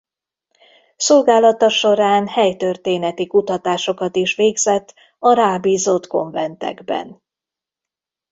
[0.95, 7.21] Szolgálata során helytörténeti kutatásokat is végzett a rábízott konventekben.